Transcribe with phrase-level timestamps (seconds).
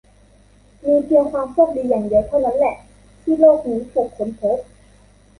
[0.85, 2.75] มีเพียงความโชคดีอย่างเดียวเท่านั้นแหละ
[3.21, 4.57] ที่โลกนี้ถูกค้นพบ